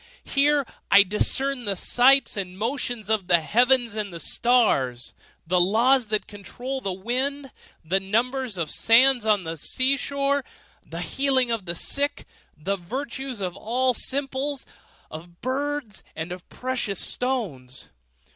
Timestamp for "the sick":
11.65-12.25